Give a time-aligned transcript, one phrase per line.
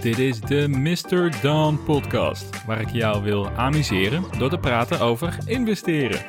[0.00, 1.40] Dit is de Mr.
[1.42, 6.24] Dawn podcast, waar ik jou wil amuseren door te praten over investeren.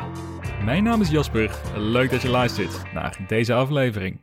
[0.65, 4.21] Mijn naam is Jasper, leuk dat je luistert naar deze aflevering.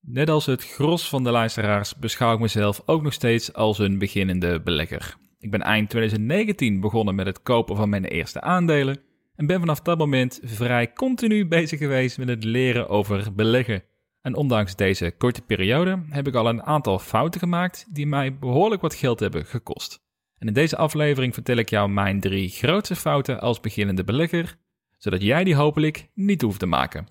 [0.00, 3.98] Net als het gros van de luisteraars beschouw ik mezelf ook nog steeds als een
[3.98, 5.16] beginnende belegger.
[5.38, 9.00] Ik ben eind 2019 begonnen met het kopen van mijn eerste aandelen
[9.36, 13.82] en ben vanaf dat moment vrij continu bezig geweest met het leren over beleggen.
[14.28, 18.82] En ondanks deze korte periode heb ik al een aantal fouten gemaakt die mij behoorlijk
[18.82, 20.00] wat geld hebben gekost.
[20.38, 24.56] En in deze aflevering vertel ik jou mijn drie grootste fouten als beginnende belegger,
[24.96, 27.06] zodat jij die hopelijk niet hoeft te maken.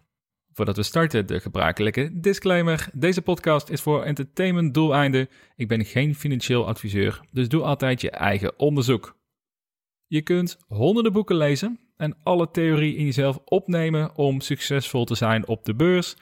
[0.54, 2.90] Voordat we starten, de gebruikelijke disclaimer.
[2.94, 5.30] Deze podcast is voor entertainment doeleinden.
[5.56, 9.18] Ik ben geen financieel adviseur, dus doe altijd je eigen onderzoek.
[10.08, 15.48] Je kunt honderden boeken lezen en alle theorie in jezelf opnemen om succesvol te zijn
[15.48, 16.16] op de beurs.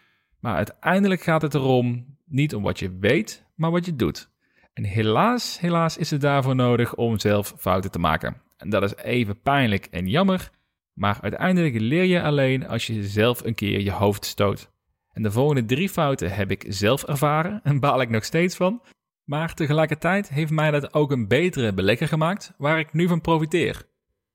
[0.45, 4.30] Maar uiteindelijk gaat het erom niet om wat je weet, maar wat je doet.
[4.73, 8.42] En helaas, helaas is het daarvoor nodig om zelf fouten te maken.
[8.58, 10.52] En dat is even pijnlijk en jammer,
[10.94, 14.72] maar uiteindelijk leer je alleen als je zelf een keer je hoofd stoot.
[15.11, 18.81] En de volgende drie fouten heb ik zelf ervaren en baal ik nog steeds van.
[19.23, 23.84] Maar tegelijkertijd heeft mij dat ook een betere belegger gemaakt, waar ik nu van profiteer.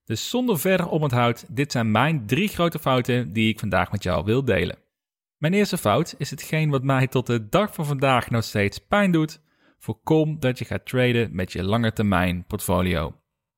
[0.05, 4.25] Dus zonder verder oponthoud, dit zijn mijn drie grote fouten die ik vandaag met jou
[4.25, 4.89] wil delen.
[5.41, 9.13] Mijn eerste fout is hetgeen wat mij tot de dag van vandaag nog steeds pijn
[9.13, 9.41] doet.
[9.79, 13.15] Voorkom dat je gaat traden met je lange termijn portfolio.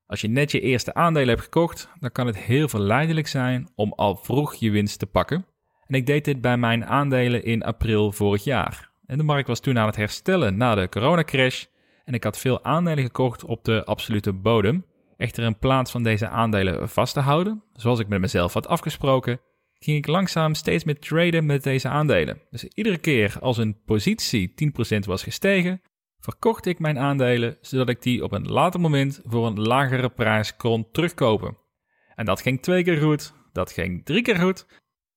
[0.07, 3.93] Als je net je eerste aandelen hebt gekocht, dan kan het heel verleidelijk zijn om
[3.93, 5.47] al vroeg je winst te pakken.
[5.87, 8.91] En ik deed dit bij mijn aandelen in april vorig jaar.
[9.07, 11.65] En de markt was toen aan het herstellen na de coronacrash.
[12.05, 14.85] En ik had veel aandelen gekocht op de absolute bodem.
[15.17, 19.41] Echter in plaats van deze aandelen vast te houden, zoals ik met mezelf had afgesproken,
[19.83, 22.41] ging ik langzaam steeds meer traden met deze aandelen.
[22.51, 24.55] Dus iedere keer als een positie
[24.95, 25.83] 10% was gestegen,
[26.19, 30.57] verkocht ik mijn aandelen zodat ik die op een later moment voor een lagere prijs
[30.57, 31.57] kon terugkopen.
[32.15, 34.67] En dat ging twee keer goed, dat ging drie keer goed,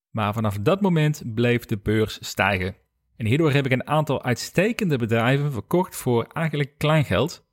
[0.09, 2.75] maar vanaf dat moment bleef de beurs stijgen.
[3.15, 7.44] En hierdoor heb ik een aantal uitstekende bedrijven verkocht voor eigenlijk klein geld,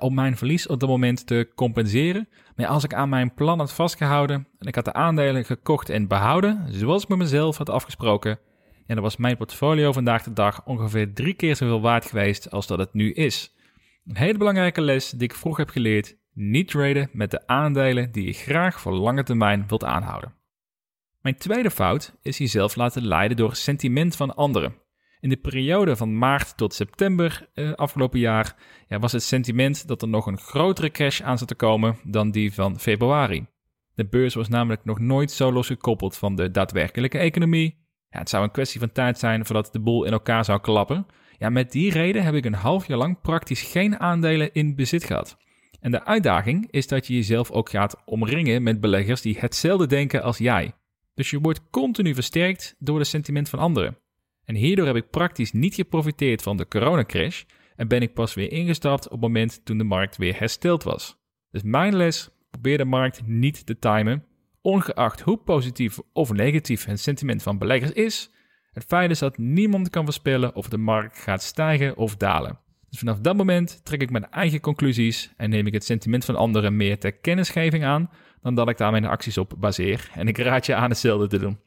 [0.00, 2.28] om mijn verlies op dat moment te compenseren.
[2.56, 6.08] Maar als ik aan mijn plan had vastgehouden en ik had de aandelen gekocht en
[6.08, 8.38] behouden, zoals ik met mezelf had afgesproken,
[8.86, 12.66] en dan was mijn portfolio vandaag de dag ongeveer drie keer zoveel waard geweest als
[12.66, 13.54] dat het nu is.
[14.06, 18.26] Een hele belangrijke les die ik vroeg heb geleerd: niet traden met de aandelen die
[18.26, 20.34] je graag voor lange termijn wilt aanhouden.
[21.20, 24.74] Mijn tweede fout is jezelf laten leiden door sentiment van anderen.
[25.24, 28.56] In de periode van maart tot september eh, afgelopen jaar
[28.88, 32.30] ja, was het sentiment dat er nog een grotere crash aan zat te komen dan
[32.30, 33.46] die van februari.
[33.94, 37.78] De beurs was namelijk nog nooit zo losgekoppeld van de daadwerkelijke economie.
[38.08, 41.06] Ja, het zou een kwestie van tijd zijn voordat de boel in elkaar zou klappen.
[41.38, 45.04] Ja, met die reden heb ik een half jaar lang praktisch geen aandelen in bezit
[45.04, 45.36] gehad.
[45.80, 50.22] En de uitdaging is dat je jezelf ook gaat omringen met beleggers die hetzelfde denken
[50.22, 50.72] als jij.
[51.14, 54.02] Dus je wordt continu versterkt door het sentiment van anderen.
[54.44, 57.42] En hierdoor heb ik praktisch niet geprofiteerd van de coronacrash
[57.76, 61.16] en ben ik pas weer ingestapt op het moment toen de markt weer hersteld was.
[61.50, 64.24] Dus mijn les, probeer de markt niet te timen.
[64.60, 68.30] Ongeacht hoe positief of negatief het sentiment van beleggers is,
[68.72, 72.58] het feit is dat niemand kan voorspellen of de markt gaat stijgen of dalen.
[72.90, 76.36] Dus vanaf dat moment trek ik mijn eigen conclusies en neem ik het sentiment van
[76.36, 80.10] anderen meer ter kennisgeving aan dan dat ik daar mijn acties op baseer.
[80.14, 81.58] En ik raad je aan hetzelfde te doen.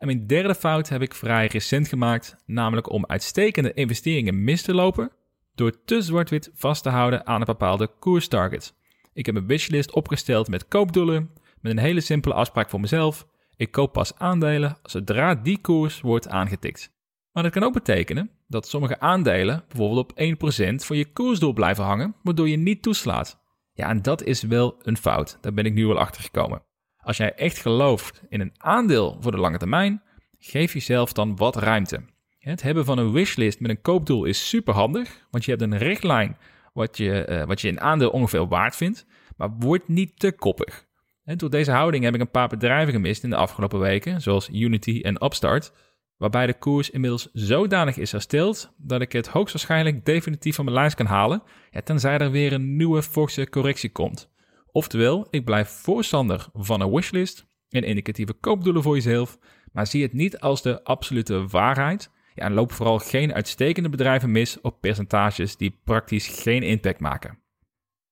[0.00, 4.74] En mijn derde fout heb ik vrij recent gemaakt, namelijk om uitstekende investeringen mis te
[4.74, 5.12] lopen
[5.54, 8.74] door te zwart-wit vast te houden aan een bepaalde koerstarget.
[9.12, 13.26] Ik heb een wishlist opgesteld met koopdoelen, met een hele simpele afspraak voor mezelf.
[13.56, 16.92] Ik koop pas aandelen zodra die koers wordt aangetikt.
[17.32, 21.84] Maar dat kan ook betekenen dat sommige aandelen bijvoorbeeld op 1% voor je koersdoel blijven
[21.84, 23.40] hangen, waardoor je niet toeslaat.
[23.72, 25.38] Ja, en dat is wel een fout.
[25.40, 26.62] Daar ben ik nu wel achter gekomen.
[27.10, 30.02] Als jij echt gelooft in een aandeel voor de lange termijn,
[30.38, 32.02] geef jezelf dan wat ruimte.
[32.38, 35.78] Het hebben van een wishlist met een koopdoel is super handig, want je hebt een
[35.78, 36.36] richtlijn
[36.72, 40.86] wat je, uh, wat je een aandeel ongeveer waard vindt, maar word niet te koppig.
[41.24, 44.48] En door deze houding heb ik een paar bedrijven gemist in de afgelopen weken, zoals
[44.52, 45.72] Unity en Upstart,
[46.16, 50.96] waarbij de koers inmiddels zodanig is hersteld dat ik het hoogstwaarschijnlijk definitief van mijn lijst
[50.96, 54.30] kan halen, ja, tenzij er weer een nieuwe forse correctie komt.
[54.72, 59.38] Oftewel, ik blijf voorstander van een wishlist en indicatieve koopdoelen voor jezelf,
[59.72, 62.10] maar zie het niet als de absolute waarheid.
[62.34, 67.38] Ja, en loop vooral geen uitstekende bedrijven mis op percentages die praktisch geen impact maken.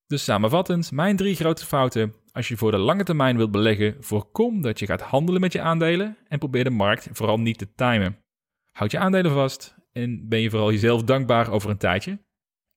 [0.06, 2.14] Dus samenvattend, mijn drie grote fouten.
[2.32, 5.60] Als je voor de lange termijn wilt beleggen, voorkom dat je gaat handelen met je
[5.60, 8.18] aandelen en probeer de markt vooral niet te timen.
[8.72, 12.18] Houd je aandelen vast en ben je vooral jezelf dankbaar over een tijdje.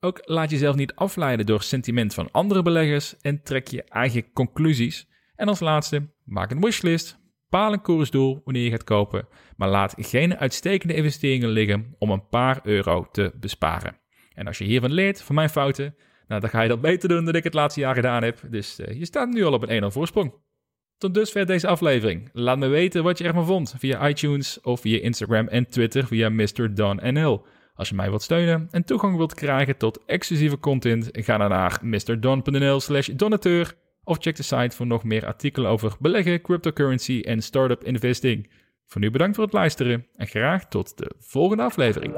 [0.03, 5.07] Ook laat jezelf niet afleiden door sentiment van andere beleggers en trek je eigen conclusies.
[5.35, 7.19] En als laatste, maak een wishlist,
[7.49, 9.27] paal een koersdoel wanneer je gaat kopen,
[9.57, 13.97] maar laat geen uitstekende investeringen liggen om een paar euro te besparen.
[14.33, 15.95] En als je hiervan leert, van mijn fouten,
[16.27, 18.39] nou, dan ga je dat beter doen dan ik het laatste jaar gedaan heb.
[18.49, 20.33] Dus uh, je staat nu al op een 1-0 voorsprong.
[20.97, 22.29] Tot dusver deze aflevering.
[22.33, 26.29] Laat me weten wat je ervan vond via iTunes of via Instagram en Twitter via
[26.29, 26.73] Mr.
[26.73, 27.45] Don NL.
[27.81, 31.79] Als je mij wilt steunen en toegang wilt krijgen tot exclusieve content, ga dan naar
[31.81, 33.73] mrdon.nl slash donateur
[34.03, 38.49] of check de site voor nog meer artikelen over beleggen, cryptocurrency en startup investing.
[38.87, 42.13] Voor nu bedankt voor het luisteren en graag tot de volgende aflevering.